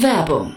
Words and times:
Werbung 0.00 0.56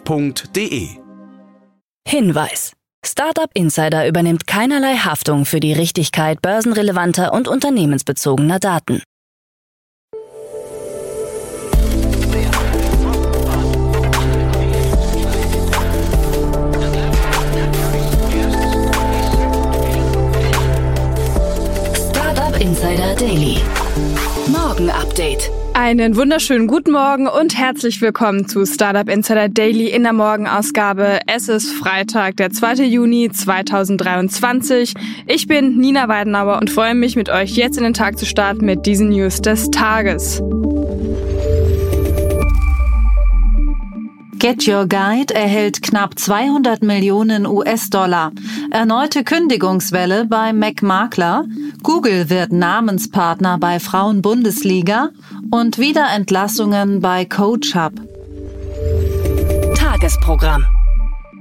www.startup-insider.de. 0.05 0.89
Hinweis. 2.07 2.73
Startup 3.03 3.49
Insider 3.53 4.07
übernimmt 4.07 4.45
keinerlei 4.45 4.95
Haftung 4.95 5.45
für 5.45 5.59
die 5.59 5.73
Richtigkeit 5.73 6.41
börsenrelevanter 6.41 7.33
und 7.33 7.47
unternehmensbezogener 7.47 8.59
Daten. 8.59 9.01
Insider 22.59 23.15
Daily. 23.15 23.59
Morgen 24.47 24.91
Update. 24.91 25.51
Einen 25.73 26.17
wunderschönen 26.17 26.67
guten 26.67 26.91
Morgen 26.91 27.27
und 27.27 27.57
herzlich 27.57 28.01
willkommen 28.01 28.47
zu 28.47 28.65
Startup 28.65 29.07
Insider 29.07 29.47
Daily 29.47 29.87
in 29.87 30.03
der 30.03 30.11
Morgenausgabe. 30.11 31.19
Es 31.27 31.47
ist 31.47 31.71
Freitag, 31.71 32.35
der 32.37 32.51
2. 32.51 32.83
Juni 32.83 33.31
2023. 33.31 34.93
Ich 35.27 35.47
bin 35.47 35.77
Nina 35.77 36.09
Weidenauer 36.09 36.59
und 36.59 36.69
freue 36.69 36.93
mich 36.93 37.15
mit 37.15 37.29
euch 37.29 37.55
jetzt 37.55 37.77
in 37.77 37.83
den 37.83 37.93
Tag 37.93 38.19
zu 38.19 38.25
starten 38.25 38.65
mit 38.65 38.85
diesen 38.85 39.09
News 39.09 39.41
des 39.41 39.71
Tages. 39.71 40.41
Get 44.41 44.67
Your 44.67 44.87
Guide 44.87 45.35
erhält 45.35 45.83
knapp 45.83 46.17
200 46.17 46.81
Millionen 46.81 47.45
US-Dollar. 47.45 48.31
Erneute 48.71 49.23
Kündigungswelle 49.23 50.25
bei 50.25 50.51
McMakler. 50.51 51.45
Google 51.83 52.31
wird 52.31 52.51
Namenspartner 52.51 53.59
bei 53.59 53.79
Frauenbundesliga 53.79 55.11
und 55.51 55.77
Wiederentlassungen 55.77 57.01
bei 57.01 57.25
CoachHub. 57.25 57.93
Tagesprogramm. 59.75 60.65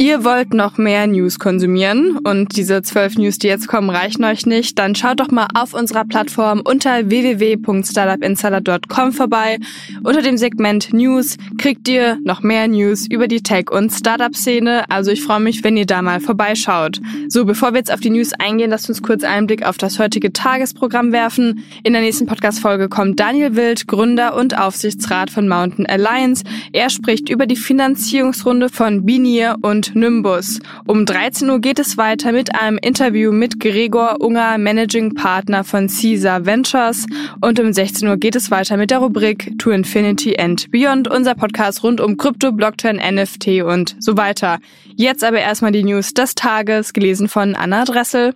Ihr 0.03 0.25
wollt 0.25 0.55
noch 0.55 0.79
mehr 0.79 1.07
News 1.07 1.39
konsumieren 1.39 2.17
und 2.25 2.57
diese 2.57 2.81
zwölf 2.81 3.19
News, 3.19 3.37
die 3.37 3.49
jetzt 3.49 3.69
kommen, 3.69 3.91
reichen 3.91 4.25
euch 4.25 4.47
nicht, 4.47 4.79
dann 4.79 4.95
schaut 4.95 5.21
doch 5.21 5.31
mal 5.31 5.49
auf 5.53 5.75
unserer 5.75 6.07
Plattform 6.07 6.63
unter 6.65 7.11
www.startupinsider.com 7.11 9.13
vorbei. 9.13 9.59
Unter 10.03 10.23
dem 10.23 10.39
Segment 10.39 10.95
News 10.95 11.37
kriegt 11.59 11.87
ihr 11.87 12.17
noch 12.25 12.43
mehr 12.43 12.67
News 12.67 13.09
über 13.11 13.29
die 13.29 13.43
Tech- 13.43 13.71
und 13.71 13.91
Startup-Szene. 13.91 14.85
Also 14.89 15.11
ich 15.11 15.23
freue 15.23 15.41
mich, 15.41 15.63
wenn 15.65 15.77
ihr 15.77 15.85
da 15.85 16.01
mal 16.01 16.21
vorbeischaut. 16.21 16.99
So, 17.29 17.45
bevor 17.45 17.75
wir 17.75 17.81
jetzt 17.81 17.93
auf 17.93 18.01
die 18.01 18.09
News 18.09 18.33
eingehen, 18.33 18.71
lasst 18.71 18.89
uns 18.89 19.03
kurz 19.03 19.23
einen 19.23 19.47
Blick 19.47 19.67
auf 19.67 19.77
das 19.77 19.99
heutige 19.99 20.33
Tagesprogramm 20.33 21.13
werfen. 21.13 21.63
In 21.83 21.93
der 21.93 22.01
nächsten 22.01 22.25
Podcast-Folge 22.25 22.89
kommt 22.89 23.21
Daniel 23.21 23.55
Wild, 23.55 23.87
Gründer 23.87 24.35
und 24.35 24.57
Aufsichtsrat 24.57 25.29
von 25.29 25.47
Mountain 25.47 25.85
Alliance. 25.85 26.43
Er 26.73 26.89
spricht 26.89 27.29
über 27.29 27.45
die 27.45 27.57
Finanzierungsrunde 27.57 28.71
von 28.71 29.05
Binier 29.05 29.57
und 29.61 29.90
Nimbus. 29.95 30.61
Um 30.87 31.07
13 31.07 31.49
Uhr 31.51 31.61
geht 31.61 31.79
es 31.79 31.97
weiter 31.97 32.33
mit 32.33 32.55
einem 32.55 32.79
Interview 32.79 33.33
mit 33.33 33.61
Gregor 33.61 34.21
Unger, 34.21 34.59
Managing 34.59 35.15
Partner 35.15 35.65
von 35.65 35.89
Caesar 35.89 36.47
Ventures. 36.47 37.07
Und 37.41 37.59
um 37.61 37.73
16 37.73 38.09
Uhr 38.09 38.17
geht 38.17 38.37
es 38.37 38.51
weiter 38.51 38.77
mit 38.77 38.91
der 38.91 38.99
Rubrik 38.99 39.59
To 39.59 39.71
Infinity 39.71 40.39
and 40.39 40.71
Beyond, 40.71 41.09
unser 41.09 41.35
Podcast 41.35 41.83
rund 41.83 42.01
um 42.01 42.17
Krypto, 42.17 42.53
Blockchain, 42.53 42.97
NFT 42.97 43.63
und 43.63 43.97
so 43.99 44.17
weiter. 44.17 44.59
Jetzt 44.97 45.25
aber 45.25 45.41
erstmal 45.41 45.73
die 45.73 45.85
News 45.85 46.15
des 46.15 46.35
Tages, 46.35 46.93
gelesen 46.93 47.29
von 47.29 47.55
Anna 47.55 47.85
Dressel. 47.85 48.35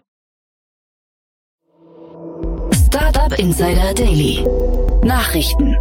Startup 2.87 3.39
Insider 3.39 3.95
Daily. 3.95 4.45
Nachrichten. 5.03 5.77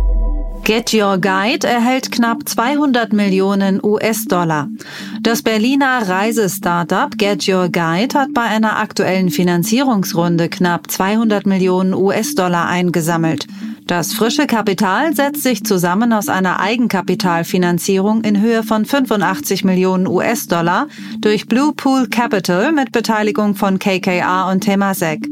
Get 0.63 0.93
Your 0.93 1.17
Guide 1.17 1.67
erhält 1.67 2.09
knapp 2.09 2.47
200 2.47 3.11
Millionen 3.11 3.83
US-Dollar. 3.83 4.69
Das 5.21 5.41
Berliner 5.41 6.07
Reisestartup 6.07 7.17
Get 7.17 7.49
Your 7.49 7.67
Guide 7.67 8.17
hat 8.17 8.33
bei 8.33 8.43
einer 8.43 8.77
aktuellen 8.77 9.29
Finanzierungsrunde 9.29 10.47
knapp 10.47 10.89
200 10.89 11.45
Millionen 11.45 11.93
US-Dollar 11.93 12.67
eingesammelt. 12.67 13.45
Das 13.87 14.13
frische 14.13 14.47
Kapital 14.47 15.13
setzt 15.13 15.43
sich 15.43 15.65
zusammen 15.65 16.13
aus 16.13 16.29
einer 16.29 16.61
Eigenkapitalfinanzierung 16.61 18.23
in 18.23 18.39
Höhe 18.39 18.63
von 18.63 18.85
85 18.85 19.65
Millionen 19.65 20.07
US-Dollar 20.07 20.87
durch 21.19 21.47
Blue 21.47 21.73
Pool 21.73 22.07
Capital 22.07 22.71
mit 22.71 22.93
Beteiligung 22.93 23.55
von 23.55 23.79
KKR 23.79 24.47
und 24.49 24.61
Temasek. 24.61 25.27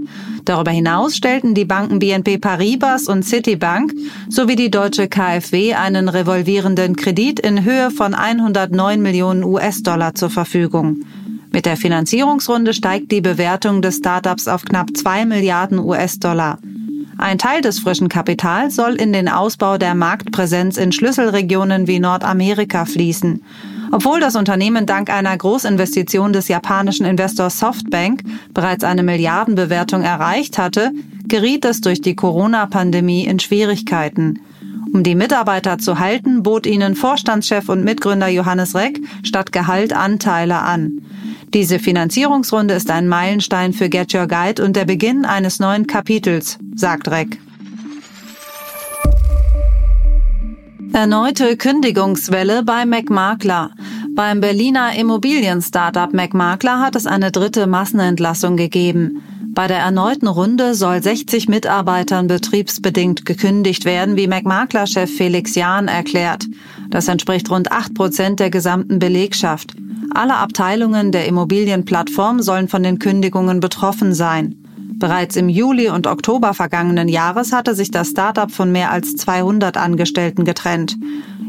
Darüber 0.45 0.71
hinaus 0.71 1.15
stellten 1.15 1.53
die 1.53 1.65
Banken 1.65 1.99
BNP 1.99 2.37
Paribas 2.37 3.07
und 3.07 3.23
Citibank 3.23 3.93
sowie 4.29 4.55
die 4.55 4.71
deutsche 4.71 5.07
KfW 5.07 5.75
einen 5.75 6.09
revolvierenden 6.09 6.95
Kredit 6.95 7.39
in 7.39 7.63
Höhe 7.63 7.91
von 7.91 8.13
109 8.13 9.01
Millionen 9.01 9.43
US-Dollar 9.43 10.15
zur 10.15 10.29
Verfügung. 10.29 11.05
Mit 11.51 11.65
der 11.65 11.77
Finanzierungsrunde 11.77 12.73
steigt 12.73 13.11
die 13.11 13.21
Bewertung 13.21 13.81
des 13.81 13.97
Startups 13.97 14.47
auf 14.47 14.63
knapp 14.63 14.95
2 14.95 15.25
Milliarden 15.25 15.79
US-Dollar. 15.79 16.59
Ein 17.17 17.37
Teil 17.37 17.61
des 17.61 17.79
frischen 17.79 18.09
Kapitals 18.09 18.75
soll 18.75 18.95
in 18.95 19.13
den 19.13 19.27
Ausbau 19.27 19.77
der 19.77 19.93
Marktpräsenz 19.93 20.77
in 20.77 20.91
Schlüsselregionen 20.91 21.87
wie 21.87 21.99
Nordamerika 21.99 22.85
fließen. 22.85 23.43
Obwohl 23.91 24.21
das 24.21 24.35
Unternehmen 24.35 24.85
dank 24.85 25.09
einer 25.09 25.35
Großinvestition 25.35 26.31
des 26.31 26.47
japanischen 26.47 27.05
Investors 27.05 27.59
Softbank 27.59 28.23
bereits 28.53 28.83
eine 28.83 29.03
Milliardenbewertung 29.03 30.01
erreicht 30.01 30.57
hatte, 30.57 30.91
geriet 31.27 31.65
es 31.65 31.81
durch 31.81 32.01
die 32.01 32.15
Corona-Pandemie 32.15 33.25
in 33.25 33.39
Schwierigkeiten. 33.39 34.39
Um 34.93 35.03
die 35.03 35.15
Mitarbeiter 35.15 35.77
zu 35.77 35.99
halten, 35.99 36.43
bot 36.43 36.65
ihnen 36.65 36.95
Vorstandschef 36.95 37.69
und 37.69 37.83
Mitgründer 37.83 38.27
Johannes 38.27 38.75
Reck 38.75 38.99
statt 39.23 39.51
Gehalt 39.51 39.93
Anteile 39.93 40.59
an. 40.59 41.01
Diese 41.53 41.79
Finanzierungsrunde 41.79 42.73
ist 42.73 42.89
ein 42.91 43.07
Meilenstein 43.07 43.73
für 43.73 43.89
Get 43.89 44.13
Your 44.13 44.27
Guide 44.27 44.63
und 44.63 44.75
der 44.75 44.85
Beginn 44.85 45.25
eines 45.25 45.59
neuen 45.59 45.87
Kapitels, 45.87 46.57
sagt 46.75 47.09
Reck. 47.09 47.39
Erneute 50.93 51.55
Kündigungswelle 51.55 52.63
bei 52.63 52.85
McMakler. 52.85 53.71
Beim 54.13 54.41
Berliner 54.41 54.93
Immobilien-Startup 54.93 56.13
McMakler 56.13 56.81
hat 56.81 56.97
es 56.97 57.07
eine 57.07 57.31
dritte 57.31 57.65
Massenentlassung 57.65 58.57
gegeben. 58.57 59.23
Bei 59.53 59.67
der 59.67 59.77
erneuten 59.79 60.27
Runde 60.27 60.75
soll 60.75 61.01
60 61.01 61.47
Mitarbeitern 61.47 62.27
betriebsbedingt 62.27 63.25
gekündigt 63.25 63.85
werden, 63.85 64.17
wie 64.17 64.27
McMakler-Chef 64.27 65.09
Felix 65.09 65.55
Jahn 65.55 65.87
erklärt. 65.87 66.45
Das 66.89 67.07
entspricht 67.07 67.49
rund 67.49 67.71
8 67.71 67.93
Prozent 67.93 68.39
der 68.41 68.49
gesamten 68.49 68.99
Belegschaft. 68.99 69.73
Alle 70.13 70.35
Abteilungen 70.35 71.13
der 71.13 71.25
Immobilienplattform 71.25 72.41
sollen 72.41 72.67
von 72.67 72.83
den 72.83 72.99
Kündigungen 72.99 73.61
betroffen 73.61 74.13
sein. 74.13 74.60
Bereits 75.01 75.35
im 75.35 75.49
Juli 75.49 75.89
und 75.89 76.05
Oktober 76.05 76.53
vergangenen 76.53 77.07
Jahres 77.07 77.53
hatte 77.53 77.73
sich 77.73 77.89
das 77.89 78.09
Startup 78.09 78.51
von 78.51 78.71
mehr 78.71 78.91
als 78.91 79.15
200 79.15 79.75
Angestellten 79.75 80.45
getrennt. 80.45 80.95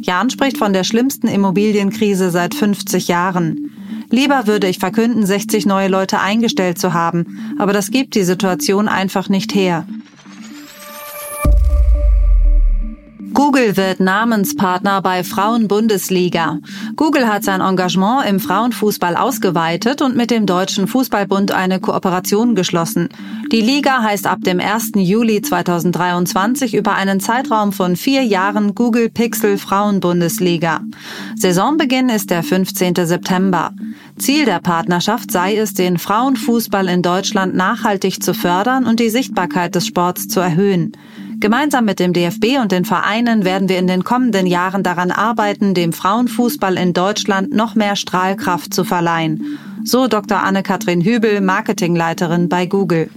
Jan 0.00 0.30
spricht 0.30 0.56
von 0.56 0.72
der 0.72 0.84
schlimmsten 0.84 1.28
Immobilienkrise 1.28 2.30
seit 2.30 2.54
50 2.54 3.08
Jahren. 3.08 3.70
Lieber 4.08 4.46
würde 4.46 4.68
ich 4.68 4.78
verkünden, 4.78 5.26
60 5.26 5.66
neue 5.66 5.88
Leute 5.88 6.18
eingestellt 6.18 6.78
zu 6.78 6.94
haben, 6.94 7.54
aber 7.58 7.74
das 7.74 7.90
gibt 7.90 8.14
die 8.14 8.24
Situation 8.24 8.88
einfach 8.88 9.28
nicht 9.28 9.54
her. 9.54 9.86
Google 13.34 13.76
wird 13.76 13.98
Namenspartner 14.00 15.00
bei 15.00 15.24
Frauenbundesliga. 15.24 16.58
Google 16.96 17.26
hat 17.26 17.44
sein 17.44 17.62
Engagement 17.62 18.26
im 18.26 18.40
Frauenfußball 18.40 19.16
ausgeweitet 19.16 20.02
und 20.02 20.16
mit 20.16 20.30
dem 20.30 20.44
Deutschen 20.44 20.86
Fußballbund 20.86 21.50
eine 21.52 21.80
Kooperation 21.80 22.54
geschlossen. 22.54 23.08
Die 23.50 23.60
Liga 23.60 24.02
heißt 24.02 24.26
ab 24.26 24.40
dem 24.42 24.60
1. 24.60 24.92
Juli 24.96 25.40
2023 25.40 26.74
über 26.74 26.94
einen 26.94 27.20
Zeitraum 27.20 27.72
von 27.72 27.96
vier 27.96 28.22
Jahren 28.22 28.74
Google 28.74 29.08
Pixel 29.08 29.56
Frauenbundesliga. 29.56 30.80
Saisonbeginn 31.36 32.10
ist 32.10 32.30
der 32.30 32.42
15. 32.42 32.94
September. 33.06 33.72
Ziel 34.18 34.44
der 34.44 34.60
Partnerschaft 34.60 35.30
sei 35.30 35.56
es, 35.56 35.72
den 35.72 35.98
Frauenfußball 35.98 36.88
in 36.88 37.02
Deutschland 37.02 37.54
nachhaltig 37.54 38.22
zu 38.22 38.34
fördern 38.34 38.84
und 38.84 39.00
die 39.00 39.10
Sichtbarkeit 39.10 39.74
des 39.74 39.86
Sports 39.86 40.28
zu 40.28 40.40
erhöhen. 40.40 40.92
Gemeinsam 41.42 41.84
mit 41.84 41.98
dem 41.98 42.12
DFB 42.12 42.60
und 42.62 42.70
den 42.70 42.84
Vereinen 42.84 43.44
werden 43.44 43.68
wir 43.68 43.76
in 43.76 43.88
den 43.88 44.04
kommenden 44.04 44.46
Jahren 44.46 44.84
daran 44.84 45.10
arbeiten, 45.10 45.74
dem 45.74 45.92
Frauenfußball 45.92 46.76
in 46.76 46.92
Deutschland 46.92 47.52
noch 47.52 47.74
mehr 47.74 47.96
Strahlkraft 47.96 48.72
zu 48.72 48.84
verleihen. 48.84 49.58
So 49.82 50.06
Dr. 50.06 50.38
Anne-Kathrin 50.38 51.00
Hübel, 51.00 51.40
Marketingleiterin 51.40 52.48
bei 52.48 52.66
Google. 52.66 53.10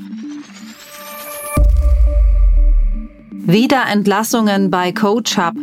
Wieder 3.30 3.84
Entlassungen 3.92 4.72
bei 4.72 4.92
CoachHub. 4.92 5.54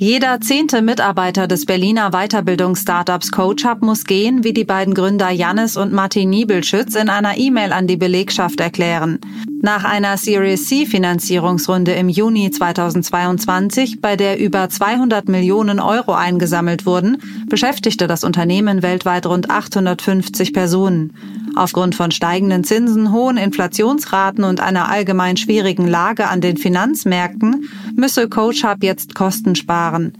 Jeder 0.00 0.40
zehnte 0.40 0.80
Mitarbeiter 0.80 1.48
des 1.48 1.66
Berliner 1.66 2.12
Weiterbildungsstartups 2.12 3.32
CoachUp 3.32 3.82
muss 3.82 4.04
gehen, 4.04 4.44
wie 4.44 4.52
die 4.52 4.62
beiden 4.62 4.94
Gründer 4.94 5.30
Jannis 5.30 5.76
und 5.76 5.92
Martin 5.92 6.30
Niebelschütz 6.30 6.94
in 6.94 7.08
einer 7.08 7.36
E-Mail 7.36 7.72
an 7.72 7.88
die 7.88 7.96
Belegschaft 7.96 8.60
erklären. 8.60 9.18
Nach 9.60 9.82
einer 9.82 10.16
Series 10.16 10.68
C 10.68 10.86
Finanzierungsrunde 10.86 11.94
im 11.94 12.08
Juni 12.08 12.52
2022, 12.52 14.00
bei 14.00 14.14
der 14.14 14.38
über 14.38 14.68
200 14.68 15.28
Millionen 15.28 15.80
Euro 15.80 16.12
eingesammelt 16.12 16.86
wurden, 16.86 17.20
beschäftigte 17.48 18.06
das 18.06 18.22
Unternehmen 18.22 18.82
weltweit 18.82 19.26
rund 19.26 19.50
850 19.50 20.52
Personen. 20.52 21.12
Aufgrund 21.58 21.96
von 21.96 22.12
steigenden 22.12 22.62
Zinsen, 22.62 23.10
hohen 23.10 23.36
Inflationsraten 23.36 24.44
und 24.44 24.60
einer 24.60 24.88
allgemein 24.88 25.36
schwierigen 25.36 25.88
Lage 25.88 26.28
an 26.28 26.40
den 26.40 26.56
Finanzmärkten 26.56 27.68
müsse 27.96 28.28
CoachHub 28.28 28.84
jetzt 28.84 29.16
Kosten 29.16 29.56
sparen. 29.56 30.12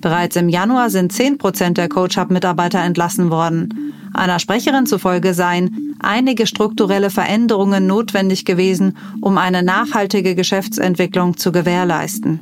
Bereits 0.00 0.34
im 0.34 0.48
Januar 0.48 0.90
sind 0.90 1.12
10 1.12 1.38
Prozent 1.38 1.78
der 1.78 1.88
CoachHub-Mitarbeiter 1.88 2.80
entlassen 2.80 3.30
worden. 3.30 3.92
Einer 4.14 4.40
Sprecherin 4.40 4.86
zufolge 4.86 5.32
seien 5.32 5.94
einige 6.00 6.48
strukturelle 6.48 7.10
Veränderungen 7.10 7.86
notwendig 7.86 8.44
gewesen, 8.44 8.96
um 9.20 9.38
eine 9.38 9.62
nachhaltige 9.62 10.34
Geschäftsentwicklung 10.34 11.36
zu 11.36 11.52
gewährleisten. 11.52 12.40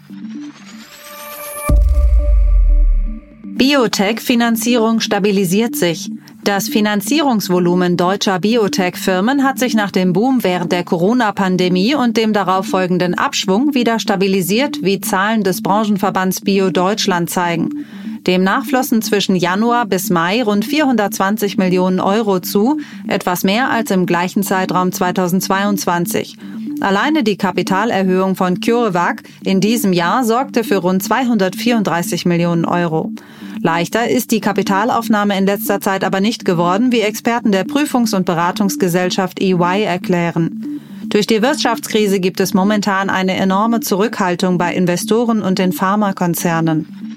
Biotech-Finanzierung 3.45 5.00
stabilisiert 5.00 5.77
sich. 5.77 6.11
Das 6.44 6.69
Finanzierungsvolumen 6.69 7.96
deutscher 7.96 8.38
Biotech-Firmen 8.38 9.44
hat 9.44 9.58
sich 9.58 9.75
nach 9.75 9.90
dem 9.90 10.12
Boom 10.12 10.43
während 10.43 10.73
der 10.73 10.85
Corona-Pandemie 10.85 11.94
und 11.94 12.17
dem 12.17 12.32
darauffolgenden 12.32 13.14
Abschwung 13.14 13.75
wieder 13.75 13.99
stabilisiert, 13.99 14.79
wie 14.82 15.00
Zahlen 15.00 15.43
des 15.43 15.62
Branchenverbands 15.62 16.40
Bio 16.40 16.70
Deutschland 16.70 17.29
zeigen. 17.29 17.85
Demnach 18.26 18.64
flossen 18.64 19.02
zwischen 19.02 19.37
Januar 19.37 19.87
bis 19.87 20.11
Mai 20.11 20.43
rund 20.43 20.64
420 20.64 21.58
Millionen 21.58 22.00
Euro 22.00 22.40
zu, 22.40 22.79
etwas 23.06 23.44
mehr 23.44 23.70
als 23.70 23.90
im 23.90 24.06
gleichen 24.06 24.43
Zeitraum 24.43 24.93
2022. 24.93 26.37
Alleine 26.81 27.25
die 27.25 27.37
Kapitalerhöhung 27.37 28.37
von 28.37 28.61
CureVac 28.61 29.23
in 29.44 29.61
diesem 29.61 29.93
Jahr 29.93 30.25
sorgte 30.25 30.62
für 30.62 30.76
rund 30.76 31.02
234 31.02 32.25
Millionen 32.25 32.64
Euro. 32.64 33.11
Leichter 33.62 34.08
ist 34.08 34.31
die 34.31 34.40
Kapitalaufnahme 34.40 35.37
in 35.37 35.46
letzter 35.46 35.81
Zeit 35.81 36.05
aber 36.05 36.20
nicht 36.20 36.44
geworden, 36.44 36.93
wie 36.93 37.00
Experten 37.00 37.52
der 37.52 37.64
Prüfungs- 37.64 38.14
und 38.14 38.26
Beratungsgesellschaft 38.26 39.40
EY 39.40 39.84
erklären. 39.84 40.81
Durch 41.06 41.26
die 41.26 41.43
Wirtschaftskrise 41.43 42.20
gibt 42.20 42.38
es 42.40 42.55
momentan 42.55 43.08
eine 43.08 43.34
enorme 43.34 43.81
Zurückhaltung 43.81 44.58
bei 44.58 44.75
Investoren 44.75 45.43
und 45.43 45.58
den 45.58 45.72
Pharmakonzernen. 45.72 47.07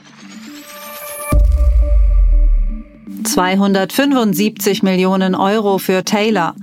275 3.23 4.83
Millionen 4.83 5.35
Euro 5.35 5.77
für 5.77 6.03
Taylor. 6.03 6.55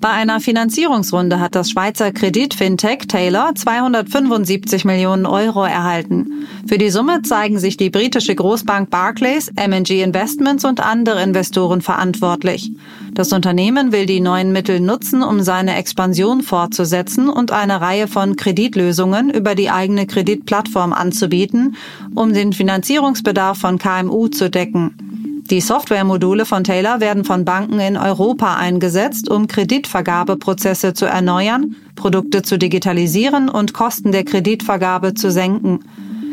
Bei 0.00 0.10
einer 0.10 0.40
Finanzierungsrunde 0.40 1.40
hat 1.40 1.54
das 1.54 1.70
Schweizer 1.70 2.12
Kredit-Fintech 2.12 3.06
Taylor 3.08 3.54
275 3.54 4.84
Millionen 4.84 5.26
Euro 5.26 5.64
erhalten. 5.64 6.46
Für 6.66 6.78
die 6.78 6.90
Summe 6.90 7.22
zeigen 7.22 7.58
sich 7.58 7.76
die 7.76 7.90
britische 7.90 8.34
Großbank 8.34 8.90
Barclays, 8.90 9.50
M&G 9.56 10.02
Investments 10.02 10.64
und 10.64 10.80
andere 10.80 11.22
Investoren 11.22 11.80
verantwortlich. 11.80 12.72
Das 13.14 13.32
Unternehmen 13.32 13.92
will 13.92 14.06
die 14.06 14.20
neuen 14.20 14.52
Mittel 14.52 14.80
nutzen, 14.80 15.22
um 15.22 15.40
seine 15.40 15.76
Expansion 15.76 16.42
fortzusetzen 16.42 17.28
und 17.28 17.50
eine 17.50 17.80
Reihe 17.80 18.08
von 18.08 18.36
Kreditlösungen 18.36 19.30
über 19.30 19.54
die 19.54 19.70
eigene 19.70 20.06
Kreditplattform 20.06 20.92
anzubieten, 20.92 21.76
um 22.14 22.34
den 22.34 22.52
Finanzierungsbedarf 22.52 23.58
von 23.58 23.78
KMU 23.78 24.28
zu 24.28 24.50
decken. 24.50 25.05
Die 25.50 25.60
Softwaremodule 25.60 26.44
von 26.44 26.64
Taylor 26.64 27.00
werden 27.00 27.24
von 27.24 27.44
Banken 27.44 27.78
in 27.78 27.96
Europa 27.96 28.56
eingesetzt, 28.56 29.30
um 29.30 29.46
Kreditvergabeprozesse 29.46 30.92
zu 30.92 31.06
erneuern, 31.06 31.76
Produkte 31.94 32.42
zu 32.42 32.58
digitalisieren 32.58 33.48
und 33.48 33.72
Kosten 33.72 34.10
der 34.10 34.24
Kreditvergabe 34.24 35.14
zu 35.14 35.30
senken. 35.30 35.84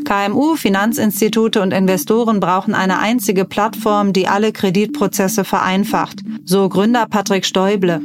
KMU, 0.03 0.55
Finanzinstitute 0.55 1.61
und 1.61 1.73
Investoren 1.73 2.39
brauchen 2.39 2.73
eine 2.73 2.97
einzige 2.97 3.45
Plattform, 3.45 4.13
die 4.13 4.27
alle 4.27 4.51
Kreditprozesse 4.51 5.43
vereinfacht, 5.43 6.21
so 6.43 6.67
Gründer 6.67 7.05
Patrick 7.07 7.45
Stäuble. 7.45 8.01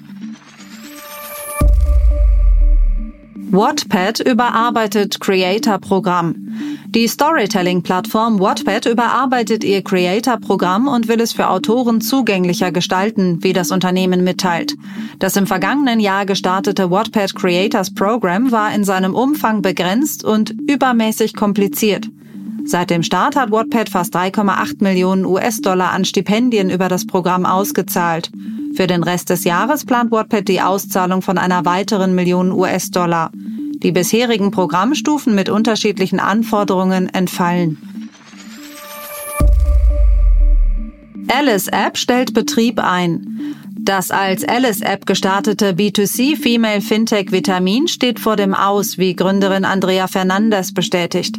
Wattpad 3.50 4.20
überarbeitet 4.20 5.20
Creator-Programm. 5.20 6.47
Die 6.88 7.06
Storytelling-Plattform 7.06 8.40
Wattpad 8.40 8.86
überarbeitet 8.86 9.62
ihr 9.62 9.82
Creator-Programm 9.82 10.88
und 10.88 11.08
will 11.08 11.20
es 11.20 11.32
für 11.32 11.50
Autoren 11.50 12.00
zugänglicher 12.00 12.72
gestalten, 12.72 13.42
wie 13.42 13.52
das 13.52 13.70
Unternehmen 13.70 14.24
mitteilt. 14.24 14.74
Das 15.18 15.36
im 15.36 15.46
vergangenen 15.46 16.00
Jahr 16.00 16.26
gestartete 16.26 16.90
Wattpad 16.90 17.34
Creators 17.34 17.92
Program 17.92 18.52
war 18.52 18.74
in 18.74 18.84
seinem 18.84 19.14
Umfang 19.14 19.62
begrenzt 19.62 20.24
und 20.24 20.54
übermäßig 20.68 21.34
kompliziert. 21.34 22.08
Seit 22.64 22.90
dem 22.90 23.02
Start 23.02 23.36
hat 23.36 23.50
Wattpad 23.50 23.88
fast 23.88 24.14
3,8 24.14 24.82
Millionen 24.82 25.24
US-Dollar 25.24 25.92
an 25.92 26.04
Stipendien 26.04 26.68
über 26.68 26.88
das 26.88 27.06
Programm 27.06 27.46
ausgezahlt. 27.46 28.30
Für 28.74 28.86
den 28.86 29.02
Rest 29.02 29.30
des 29.30 29.44
Jahres 29.44 29.84
plant 29.84 30.10
Wattpad 30.10 30.46
die 30.48 30.60
Auszahlung 30.60 31.22
von 31.22 31.38
einer 31.38 31.64
weiteren 31.64 32.14
Million 32.14 32.52
US-Dollar. 32.52 33.30
Die 33.82 33.92
bisherigen 33.92 34.50
Programmstufen 34.50 35.34
mit 35.34 35.48
unterschiedlichen 35.48 36.18
Anforderungen 36.18 37.08
entfallen. 37.08 37.78
Alice 41.28 41.68
App 41.68 41.96
stellt 41.96 42.34
Betrieb 42.34 42.80
ein. 42.80 43.54
Das 43.76 44.10
als 44.10 44.44
Alice 44.44 44.80
App 44.80 45.06
gestartete 45.06 45.72
B2C 45.72 46.36
Female 46.36 46.80
Fintech 46.80 47.30
Vitamin 47.30 47.86
steht 47.86 48.18
vor 48.18 48.36
dem 48.36 48.52
Aus, 48.52 48.98
wie 48.98 49.14
Gründerin 49.14 49.64
Andrea 49.64 50.08
Fernandes 50.08 50.74
bestätigt. 50.74 51.38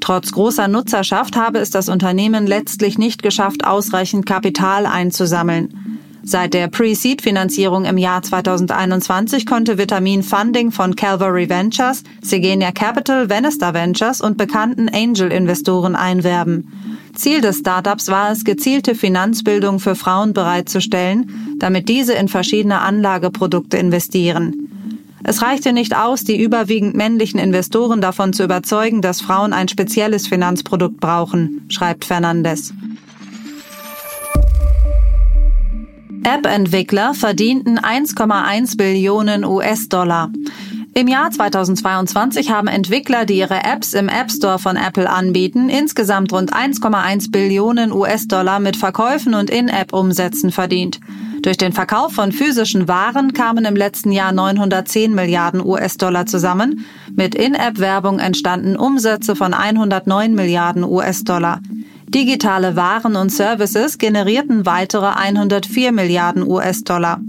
Trotz 0.00 0.30
großer 0.32 0.68
Nutzerschaft 0.68 1.36
habe 1.36 1.58
es 1.58 1.70
das 1.70 1.88
Unternehmen 1.88 2.46
letztlich 2.46 2.98
nicht 2.98 3.22
geschafft, 3.22 3.64
ausreichend 3.64 4.26
Kapital 4.26 4.86
einzusammeln. 4.86 5.87
Seit 6.30 6.52
der 6.52 6.68
Pre-Seed-Finanzierung 6.68 7.86
im 7.86 7.96
Jahr 7.96 8.22
2021 8.22 9.46
konnte 9.46 9.78
Vitamin 9.78 10.22
Funding 10.22 10.72
von 10.72 10.94
Calvary 10.94 11.48
Ventures, 11.48 12.02
Segenia 12.20 12.70
Capital, 12.70 13.30
Venister 13.30 13.72
Ventures 13.72 14.20
und 14.20 14.36
bekannten 14.36 14.90
Angel-Investoren 14.90 15.96
einwerben. 15.96 16.70
Ziel 17.14 17.40
des 17.40 17.60
Startups 17.60 18.08
war 18.08 18.30
es, 18.30 18.44
gezielte 18.44 18.94
Finanzbildung 18.94 19.80
für 19.80 19.94
Frauen 19.94 20.34
bereitzustellen, 20.34 21.56
damit 21.58 21.88
diese 21.88 22.12
in 22.12 22.28
verschiedene 22.28 22.80
Anlageprodukte 22.80 23.78
investieren. 23.78 24.68
Es 25.24 25.40
reichte 25.40 25.72
nicht 25.72 25.96
aus, 25.96 26.24
die 26.24 26.38
überwiegend 26.38 26.94
männlichen 26.94 27.40
Investoren 27.40 28.02
davon 28.02 28.34
zu 28.34 28.44
überzeugen, 28.44 29.00
dass 29.00 29.22
Frauen 29.22 29.54
ein 29.54 29.68
spezielles 29.68 30.26
Finanzprodukt 30.26 31.00
brauchen, 31.00 31.64
schreibt 31.70 32.04
Fernandes. 32.04 32.74
App-Entwickler 36.28 37.14
verdienten 37.14 37.78
1,1 37.78 38.76
Billionen 38.76 39.46
US-Dollar. 39.46 40.30
Im 40.92 41.08
Jahr 41.08 41.30
2022 41.30 42.50
haben 42.50 42.68
Entwickler, 42.68 43.24
die 43.24 43.38
ihre 43.38 43.64
Apps 43.64 43.94
im 43.94 44.10
App 44.10 44.30
Store 44.30 44.58
von 44.58 44.76
Apple 44.76 45.08
anbieten, 45.08 45.70
insgesamt 45.70 46.30
rund 46.30 46.52
1,1 46.52 47.30
Billionen 47.30 47.92
US-Dollar 47.92 48.60
mit 48.60 48.76
Verkäufen 48.76 49.32
und 49.32 49.48
In-App-Umsätzen 49.48 50.52
verdient. 50.52 51.00
Durch 51.40 51.56
den 51.56 51.72
Verkauf 51.72 52.12
von 52.12 52.30
physischen 52.30 52.88
Waren 52.88 53.32
kamen 53.32 53.64
im 53.64 53.74
letzten 53.74 54.12
Jahr 54.12 54.32
910 54.32 55.14
Milliarden 55.14 55.64
US-Dollar 55.64 56.26
zusammen. 56.26 56.84
Mit 57.16 57.34
In-App-Werbung 57.34 58.18
entstanden 58.18 58.76
Umsätze 58.76 59.34
von 59.34 59.54
109 59.54 60.34
Milliarden 60.34 60.84
US-Dollar. 60.84 61.60
Digitale 62.08 62.74
Waren 62.74 63.16
und 63.16 63.30
Services 63.30 63.98
generierten 63.98 64.64
weitere 64.64 65.08
104 65.08 65.92
Milliarden 65.92 66.42
US-Dollar. 66.42 67.20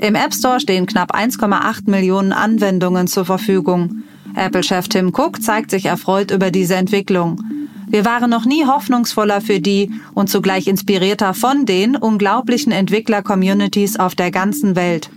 Im 0.00 0.14
App 0.14 0.34
Store 0.34 0.60
stehen 0.60 0.84
knapp 0.86 1.14
1,8 1.14 1.90
Millionen 1.90 2.32
Anwendungen 2.32 3.06
zur 3.06 3.24
Verfügung. 3.24 4.02
Apple-Chef 4.36 4.88
Tim 4.88 5.14
Cook 5.14 5.42
zeigt 5.42 5.70
sich 5.70 5.86
erfreut 5.86 6.30
über 6.30 6.50
diese 6.50 6.74
Entwicklung. 6.74 7.42
Wir 7.88 8.04
waren 8.04 8.28
noch 8.28 8.44
nie 8.44 8.66
hoffnungsvoller 8.66 9.40
für 9.40 9.60
die 9.60 9.90
und 10.12 10.28
zugleich 10.28 10.66
inspirierter 10.66 11.32
von 11.32 11.64
den 11.64 11.96
unglaublichen 11.96 12.70
Entwickler-Communities 12.70 13.98
auf 13.98 14.14
der 14.14 14.30
ganzen 14.30 14.76
Welt. 14.76 15.08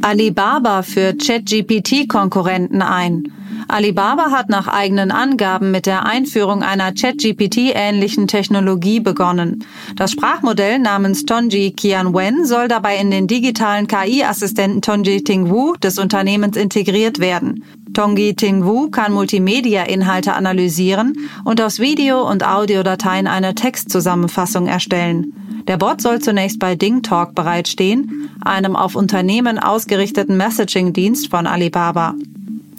Alibaba 0.00 0.82
führt 0.82 1.26
ChatGPT-Konkurrenten 1.26 2.82
ein. 2.82 3.32
Alibaba 3.68 4.30
hat 4.30 4.48
nach 4.48 4.68
eigenen 4.68 5.10
Angaben 5.10 5.70
mit 5.70 5.86
der 5.86 6.06
Einführung 6.06 6.62
einer 6.62 6.92
ChatGPT-ähnlichen 6.92 8.28
Technologie 8.28 9.00
begonnen. 9.00 9.64
Das 9.96 10.12
Sprachmodell 10.12 10.78
namens 10.78 11.24
Tonji 11.24 11.72
Qianwen 11.72 12.44
soll 12.46 12.68
dabei 12.68 12.96
in 12.98 13.10
den 13.10 13.26
digitalen 13.26 13.88
KI-Assistenten 13.88 14.82
Tonji 14.82 15.24
Tingwu 15.24 15.74
des 15.82 15.98
Unternehmens 15.98 16.56
integriert 16.56 17.18
werden. 17.18 17.64
Tongi 17.92 18.34
Tingwu 18.34 18.90
kann 18.90 19.12
Multimedia-Inhalte 19.12 20.34
analysieren 20.34 21.16
und 21.44 21.60
aus 21.60 21.80
Video- 21.80 22.28
und 22.28 22.46
Audiodateien 22.46 23.26
eine 23.26 23.54
Textzusammenfassung 23.54 24.66
erstellen. 24.66 25.32
Der 25.66 25.78
Bot 25.78 26.02
soll 26.02 26.20
zunächst 26.20 26.58
bei 26.58 26.76
DingTalk 26.76 27.34
bereitstehen, 27.34 28.28
einem 28.44 28.76
auf 28.76 28.94
Unternehmen 28.94 29.58
ausgerichteten 29.58 30.36
Messaging-Dienst 30.36 31.30
von 31.30 31.46
Alibaba. 31.46 32.14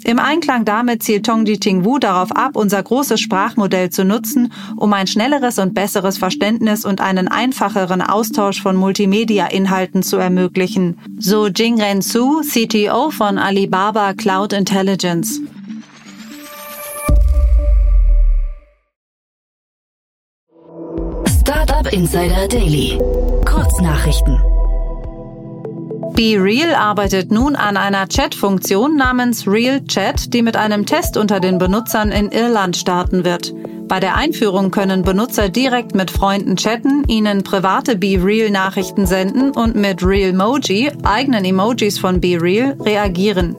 Im 0.04 0.18
Einklang 0.18 0.64
damit 0.64 1.02
zielt 1.02 1.26
Tongji 1.26 1.58
Tingwu 1.58 1.98
darauf 1.98 2.32
ab, 2.32 2.56
unser 2.56 2.82
großes 2.82 3.20
Sprachmodell 3.20 3.90
zu 3.90 4.04
nutzen, 4.04 4.52
um 4.76 4.92
ein 4.92 5.06
schnelleres 5.06 5.58
und 5.58 5.74
besseres 5.74 6.18
Verständnis 6.18 6.84
und 6.84 7.00
einen 7.00 7.28
einfacheren 7.28 8.00
Austausch 8.00 8.62
von 8.62 8.76
Multimedia-Inhalten 8.76 10.02
zu 10.02 10.16
ermöglichen. 10.16 10.98
So 11.18 11.48
Jingren 11.48 12.00
Su, 12.00 12.42
CTO 12.42 13.10
von 13.10 13.38
Alibaba 13.38 14.14
Cloud 14.14 14.52
Intelligence. 14.52 15.40
Startup 21.40 21.92
Insider 21.92 22.46
Daily. 22.48 22.98
Kurznachrichten. 23.44 24.57
BeReal 26.18 26.74
arbeitet 26.74 27.30
nun 27.30 27.54
an 27.54 27.76
einer 27.76 28.08
Chat-Funktion 28.08 28.96
namens 28.96 29.46
Real 29.46 29.84
Chat, 29.84 30.34
die 30.34 30.42
mit 30.42 30.56
einem 30.56 30.84
Test 30.84 31.16
unter 31.16 31.38
den 31.38 31.58
Benutzern 31.58 32.10
in 32.10 32.32
Irland 32.32 32.76
starten 32.76 33.24
wird. 33.24 33.54
Bei 33.86 34.00
der 34.00 34.16
Einführung 34.16 34.72
können 34.72 35.02
Benutzer 35.02 35.48
direkt 35.48 35.94
mit 35.94 36.10
Freunden 36.10 36.56
chatten, 36.56 37.04
ihnen 37.06 37.44
private 37.44 37.94
BeReal-Nachrichten 37.94 39.06
senden 39.06 39.52
und 39.52 39.76
mit 39.76 40.04
RealMoji, 40.04 40.90
eigenen 41.04 41.44
Emojis 41.44 42.00
von 42.00 42.20
BeReal, 42.20 42.76
reagieren. 42.80 43.54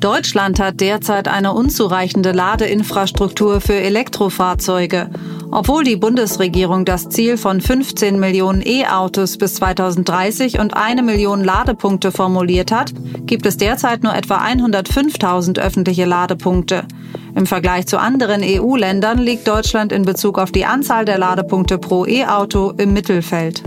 Deutschland 0.00 0.60
hat 0.60 0.80
derzeit 0.80 1.26
eine 1.26 1.52
unzureichende 1.52 2.30
Ladeinfrastruktur 2.30 3.60
für 3.60 3.74
Elektrofahrzeuge. 3.74 5.10
Obwohl 5.50 5.82
die 5.82 5.96
Bundesregierung 5.96 6.84
das 6.84 7.08
Ziel 7.08 7.36
von 7.36 7.60
15 7.60 8.20
Millionen 8.20 8.62
E-Autos 8.64 9.38
bis 9.38 9.54
2030 9.54 10.60
und 10.60 10.76
eine 10.76 11.02
Million 11.02 11.42
Ladepunkte 11.42 12.12
formuliert 12.12 12.70
hat, 12.70 12.92
gibt 13.26 13.44
es 13.44 13.56
derzeit 13.56 14.04
nur 14.04 14.14
etwa 14.14 14.38
105.000 14.38 15.58
öffentliche 15.58 16.04
Ladepunkte. 16.04 16.84
Im 17.34 17.46
Vergleich 17.46 17.86
zu 17.86 17.98
anderen 17.98 18.42
EU-Ländern 18.44 19.18
liegt 19.18 19.48
Deutschland 19.48 19.90
in 19.90 20.02
Bezug 20.02 20.38
auf 20.38 20.52
die 20.52 20.64
Anzahl 20.66 21.06
der 21.06 21.18
Ladepunkte 21.18 21.78
pro 21.78 22.06
E-Auto 22.06 22.72
im 22.76 22.92
Mittelfeld. 22.92 23.64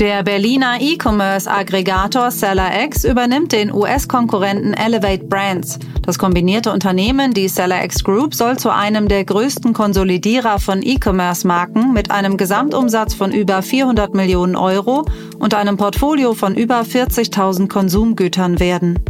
Der 0.00 0.22
Berliner 0.22 0.80
E-Commerce-Aggregator 0.80 2.30
SellerX 2.30 3.04
übernimmt 3.04 3.52
den 3.52 3.70
US-Konkurrenten 3.70 4.72
Elevate 4.72 5.24
Brands. 5.24 5.78
Das 6.00 6.18
kombinierte 6.18 6.72
Unternehmen, 6.72 7.34
die 7.34 7.48
SellerX 7.48 8.02
Group, 8.02 8.34
soll 8.34 8.58
zu 8.58 8.70
einem 8.70 9.08
der 9.08 9.26
größten 9.26 9.74
Konsolidierer 9.74 10.58
von 10.58 10.80
E-Commerce-Marken 10.80 11.92
mit 11.92 12.10
einem 12.10 12.38
Gesamtumsatz 12.38 13.12
von 13.12 13.30
über 13.30 13.60
400 13.60 14.14
Millionen 14.14 14.56
Euro 14.56 15.04
und 15.38 15.52
einem 15.52 15.76
Portfolio 15.76 16.32
von 16.32 16.54
über 16.54 16.80
40.000 16.80 17.68
Konsumgütern 17.68 18.58
werden. 18.58 19.00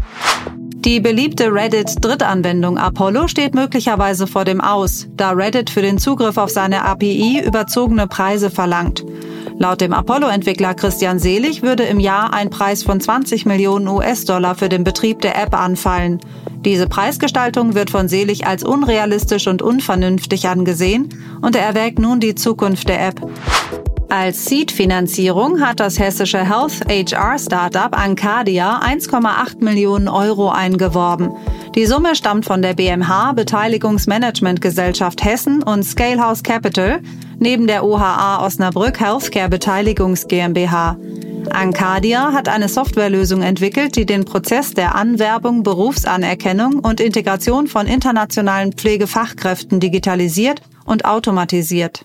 Die 0.74 0.98
beliebte 0.98 1.52
Reddit-Drittanwendung 1.54 2.78
Apollo 2.78 3.28
steht 3.28 3.54
möglicherweise 3.54 4.26
vor 4.26 4.44
dem 4.44 4.60
Aus, 4.60 5.06
da 5.16 5.30
Reddit 5.30 5.70
für 5.70 5.82
den 5.82 5.98
Zugriff 5.98 6.36
auf 6.36 6.50
seine 6.50 6.84
API 6.84 7.44
überzogene 7.46 8.08
Preise 8.08 8.50
verlangt. 8.50 9.04
Laut 9.62 9.82
dem 9.82 9.92
Apollo-Entwickler 9.92 10.72
Christian 10.72 11.18
Selig 11.18 11.60
würde 11.60 11.82
im 11.82 12.00
Jahr 12.00 12.32
ein 12.32 12.48
Preis 12.48 12.82
von 12.82 12.98
20 12.98 13.44
Millionen 13.44 13.88
US-Dollar 13.88 14.54
für 14.54 14.70
den 14.70 14.84
Betrieb 14.84 15.20
der 15.20 15.36
App 15.36 15.54
anfallen. 15.54 16.18
Diese 16.64 16.86
Preisgestaltung 16.86 17.74
wird 17.74 17.90
von 17.90 18.08
Selig 18.08 18.46
als 18.46 18.64
unrealistisch 18.64 19.48
und 19.48 19.60
unvernünftig 19.60 20.48
angesehen 20.48 21.10
und 21.42 21.56
er 21.56 21.62
erwägt 21.62 21.98
nun 21.98 22.20
die 22.20 22.34
Zukunft 22.34 22.88
der 22.88 23.06
App. 23.06 23.20
Als 24.08 24.46
Seed-Finanzierung 24.46 25.60
hat 25.60 25.78
das 25.78 25.98
hessische 25.98 26.38
Health 26.38 26.80
HR 26.88 27.38
Startup 27.38 27.94
Ancadia 27.94 28.80
1,8 28.80 29.62
Millionen 29.62 30.08
Euro 30.08 30.48
eingeworben. 30.48 31.32
Die 31.76 31.86
Summe 31.86 32.16
stammt 32.16 32.46
von 32.46 32.62
der 32.62 32.74
BMH 32.74 33.32
Beteiligungsmanagementgesellschaft 33.32 35.24
Hessen 35.24 35.62
und 35.62 35.84
Scalehouse 35.84 36.42
Capital 36.42 37.00
neben 37.38 37.68
der 37.68 37.84
OHA 37.84 38.44
Osnabrück 38.44 38.98
Healthcare 38.98 39.48
Beteiligungs 39.48 40.26
GmbH. 40.26 40.96
Ancadia 41.50 42.32
hat 42.32 42.48
eine 42.48 42.68
Softwarelösung 42.68 43.42
entwickelt, 43.42 43.94
die 43.94 44.04
den 44.04 44.24
Prozess 44.24 44.74
der 44.74 44.96
Anwerbung, 44.96 45.62
Berufsanerkennung 45.62 46.80
und 46.80 47.00
Integration 47.00 47.68
von 47.68 47.86
internationalen 47.86 48.72
Pflegefachkräften 48.72 49.78
digitalisiert 49.78 50.62
und 50.84 51.04
automatisiert. 51.04 52.04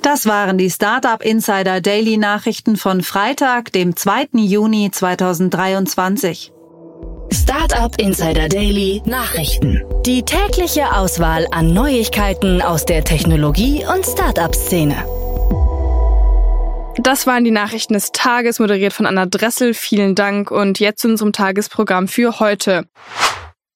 Das 0.00 0.24
waren 0.24 0.56
die 0.56 0.70
Startup 0.70 1.22
Insider 1.22 1.82
Daily 1.82 2.16
Nachrichten 2.16 2.76
von 2.76 3.02
Freitag, 3.02 3.72
dem 3.72 3.94
2. 3.94 4.28
Juni 4.32 4.90
2023. 4.90 6.52
Startup 7.32 7.94
Insider 8.00 8.48
Daily 8.48 9.02
Nachrichten. 9.04 9.82
Die 10.04 10.22
tägliche 10.22 10.94
Auswahl 10.94 11.46
an 11.52 11.72
Neuigkeiten 11.72 12.60
aus 12.60 12.84
der 12.84 13.04
Technologie- 13.04 13.84
und 13.86 14.04
Startup-Szene. 14.04 14.96
Das 16.98 17.26
waren 17.26 17.44
die 17.44 17.50
Nachrichten 17.50 17.94
des 17.94 18.12
Tages, 18.12 18.58
moderiert 18.58 18.92
von 18.92 19.06
Anna 19.06 19.26
Dressel. 19.26 19.74
Vielen 19.74 20.14
Dank 20.14 20.50
und 20.50 20.80
jetzt 20.80 21.02
zu 21.02 21.08
unserem 21.08 21.32
Tagesprogramm 21.32 22.08
für 22.08 22.40
heute. 22.40 22.84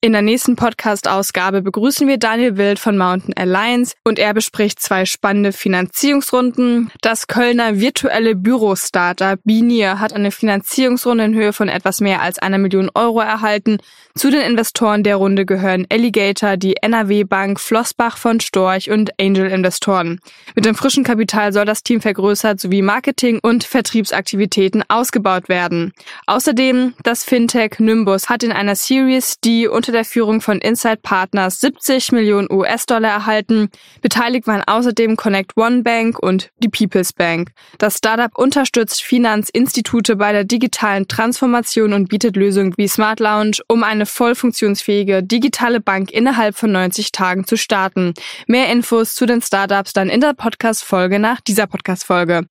In 0.04 0.12
der 0.12 0.20
nächsten 0.20 0.54
Podcast-Ausgabe 0.54 1.62
begrüßen 1.62 2.06
wir 2.06 2.18
Daniel 2.18 2.58
Wild 2.58 2.78
von 2.78 2.98
Mountain 2.98 3.34
Alliance 3.38 3.94
und 4.04 4.18
er 4.18 4.34
bespricht 4.34 4.78
zwei 4.78 5.06
spannende 5.06 5.50
Finanzierungsrunden. 5.50 6.90
Das 7.00 7.26
Kölner 7.26 7.80
virtuelle 7.80 8.34
Büro-Startup 8.34 9.40
Binier 9.44 10.00
hat 10.00 10.12
eine 10.12 10.30
Finanzierungsrunde 10.30 11.24
in 11.24 11.34
Höhe 11.34 11.54
von 11.54 11.70
etwas 11.70 12.02
mehr 12.02 12.20
als 12.20 12.38
einer 12.38 12.58
Million 12.58 12.90
Euro 12.94 13.20
erhalten. 13.20 13.78
Zu 14.14 14.30
den 14.30 14.42
Investoren 14.42 15.04
der 15.04 15.16
Runde 15.16 15.46
gehören 15.46 15.86
Alligator, 15.90 16.58
die 16.58 16.76
NRW 16.76 17.24
Bank, 17.24 17.58
Flossbach 17.58 18.18
von 18.18 18.40
Storch 18.40 18.90
und 18.90 19.18
Angel 19.18 19.50
Investoren. 19.50 20.20
Mit 20.54 20.66
dem 20.66 20.74
frischen 20.74 21.04
Kapital 21.04 21.54
soll 21.54 21.64
das 21.64 21.82
Team 21.82 22.02
vergrößert 22.02 22.60
sowie 22.60 22.82
Marketing- 22.82 23.40
und 23.42 23.64
Vertriebsaktivitäten 23.64 24.84
ausgebaut 24.86 25.48
werden. 25.48 25.94
Außerdem 26.26 26.92
das 27.02 27.24
Fintech 27.24 27.78
Nimbus 27.78 28.28
hat 28.28 28.42
in 28.42 28.52
einer 28.52 28.76
Series 28.76 29.40
D 29.40 29.66
unter 29.66 29.93
der 29.94 30.04
Führung 30.04 30.42
von 30.42 30.58
Inside 30.58 30.98
Partners 31.02 31.60
70 31.60 32.12
Millionen 32.12 32.52
US-Dollar 32.52 33.08
erhalten. 33.08 33.70
Beteiligt 34.02 34.46
waren 34.46 34.62
außerdem 34.66 35.16
Connect 35.16 35.56
One 35.56 35.82
Bank 35.82 36.18
und 36.18 36.50
die 36.58 36.68
People's 36.68 37.14
Bank. 37.14 37.52
Das 37.78 37.96
Startup 37.96 38.36
unterstützt 38.36 39.02
Finanzinstitute 39.02 40.16
bei 40.16 40.32
der 40.32 40.44
digitalen 40.44 41.08
Transformation 41.08 41.94
und 41.94 42.08
bietet 42.08 42.36
Lösungen 42.36 42.74
wie 42.76 42.88
Smart 42.88 43.20
Lounge, 43.20 43.58
um 43.68 43.82
eine 43.82 44.04
voll 44.04 44.34
funktionsfähige 44.34 45.22
digitale 45.22 45.80
Bank 45.80 46.10
innerhalb 46.10 46.56
von 46.56 46.70
90 46.72 47.12
Tagen 47.12 47.46
zu 47.46 47.56
starten. 47.56 48.12
Mehr 48.46 48.70
Infos 48.70 49.14
zu 49.14 49.24
den 49.24 49.40
Startups 49.40 49.94
dann 49.94 50.10
in 50.10 50.20
der 50.20 50.34
Podcast-Folge 50.34 51.18
nach 51.18 51.40
dieser 51.40 51.66
Podcast-Folge. 51.66 52.42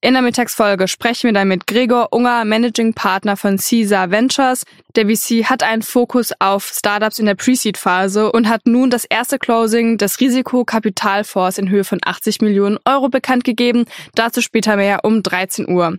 In 0.00 0.12
der 0.12 0.22
Mittagsfolge 0.22 0.86
sprechen 0.86 1.24
wir 1.24 1.32
dann 1.32 1.48
mit 1.48 1.66
Gregor 1.66 2.12
Unger, 2.12 2.44
Managing 2.44 2.94
Partner 2.94 3.36
von 3.36 3.56
Caesar 3.56 4.12
Ventures. 4.12 4.62
Der 4.94 5.08
VC 5.08 5.46
hat 5.46 5.64
einen 5.64 5.82
Fokus 5.82 6.30
auf 6.38 6.68
Startups 6.72 7.18
in 7.18 7.26
der 7.26 7.34
Pre-Seed-Phase 7.34 8.30
und 8.30 8.48
hat 8.48 8.64
nun 8.64 8.90
das 8.90 9.04
erste 9.04 9.40
Closing 9.40 9.98
des 9.98 10.20
Risikokapitalfonds 10.20 11.58
in 11.58 11.68
Höhe 11.68 11.82
von 11.82 11.98
80 12.00 12.40
Millionen 12.42 12.78
Euro 12.84 13.08
bekannt 13.08 13.42
gegeben. 13.42 13.86
Dazu 14.14 14.40
später 14.40 14.76
mehr 14.76 15.00
um 15.02 15.24
13 15.24 15.68
Uhr. 15.68 15.98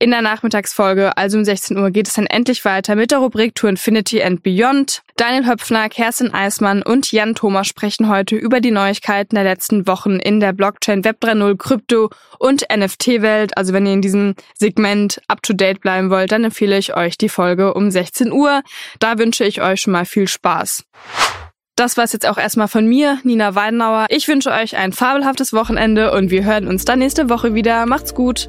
In 0.00 0.12
der 0.12 0.22
Nachmittagsfolge, 0.22 1.16
also 1.16 1.38
um 1.38 1.44
16 1.44 1.76
Uhr, 1.76 1.90
geht 1.90 2.06
es 2.06 2.14
dann 2.14 2.26
endlich 2.26 2.64
weiter 2.64 2.94
mit 2.94 3.10
der 3.10 3.18
Rubrik 3.18 3.56
To 3.56 3.66
Infinity 3.66 4.22
and 4.22 4.44
Beyond. 4.44 5.02
Daniel 5.16 5.46
Höpfner, 5.46 5.88
Kerstin 5.88 6.32
Eismann 6.32 6.82
und 6.82 7.10
Jan 7.10 7.34
Thomas 7.34 7.66
sprechen 7.66 8.08
heute 8.08 8.36
über 8.36 8.60
die 8.60 8.70
Neuigkeiten 8.70 9.34
der 9.34 9.42
letzten 9.42 9.88
Wochen 9.88 10.20
in 10.20 10.38
der 10.38 10.52
Blockchain 10.52 11.04
Web 11.04 11.16
3.0 11.20 11.56
Krypto 11.56 12.10
und 12.38 12.64
NFT-Welt. 12.72 13.56
Also 13.56 13.72
wenn 13.72 13.86
ihr 13.86 13.94
in 13.94 14.02
diesem 14.02 14.36
Segment 14.54 15.20
up 15.26 15.42
to 15.42 15.52
date 15.52 15.80
bleiben 15.80 16.10
wollt, 16.10 16.30
dann 16.30 16.44
empfehle 16.44 16.78
ich 16.78 16.94
euch 16.94 17.18
die 17.18 17.28
Folge 17.28 17.74
um 17.74 17.90
16 17.90 18.30
Uhr. 18.30 18.62
Da 19.00 19.18
wünsche 19.18 19.44
ich 19.44 19.62
euch 19.62 19.80
schon 19.80 19.94
mal 19.94 20.06
viel 20.06 20.28
Spaß. 20.28 20.84
Das 21.74 21.96
war's 21.96 22.12
jetzt 22.12 22.26
auch 22.26 22.38
erstmal 22.38 22.68
von 22.68 22.86
mir, 22.86 23.18
Nina 23.24 23.56
Weidenauer. 23.56 24.06
Ich 24.10 24.28
wünsche 24.28 24.52
euch 24.52 24.76
ein 24.76 24.92
fabelhaftes 24.92 25.52
Wochenende 25.52 26.12
und 26.12 26.30
wir 26.30 26.44
hören 26.44 26.68
uns 26.68 26.84
dann 26.84 27.00
nächste 27.00 27.28
Woche 27.28 27.54
wieder. 27.54 27.84
Macht's 27.86 28.14
gut. 28.14 28.48